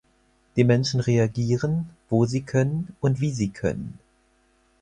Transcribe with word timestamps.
Die 0.55 0.63
Menschen 0.63 0.99
reagieren, 0.99 1.87
wo 2.09 2.25
sie 2.25 2.41
können 2.41 2.95
und 3.01 3.21
wie 3.21 3.29
sie 3.29 3.49
können. 3.49 3.99